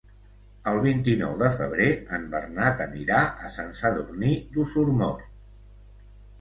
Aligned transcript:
El 0.69 0.79
vint-i-nou 0.85 1.35
de 1.41 1.49
febrer 1.57 1.89
en 2.17 2.25
Bernat 2.33 2.83
anirà 2.87 3.21
a 3.49 3.53
Sant 3.61 3.71
Sadurní 3.83 4.35
d'Osormort. 4.57 5.33